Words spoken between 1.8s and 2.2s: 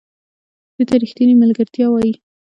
وایي.